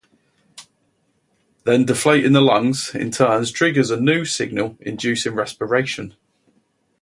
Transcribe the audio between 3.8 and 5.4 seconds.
a new signal inducing